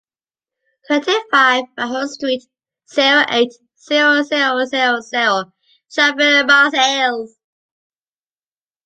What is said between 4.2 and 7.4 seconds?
zero zero Charleville-Mézières